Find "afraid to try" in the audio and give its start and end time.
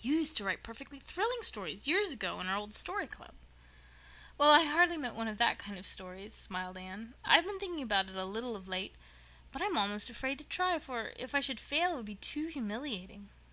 10.10-10.80